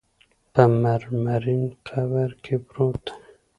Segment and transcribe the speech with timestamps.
[0.53, 3.13] په مرمرین قبر کې پروت دی.